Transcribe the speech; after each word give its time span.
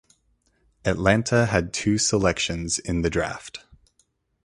Atlanta 0.83 1.45
had 1.45 1.71
two 1.71 1.99
selections 1.99 2.79
in 2.79 3.03
the 3.03 3.09
draft. 3.11 3.59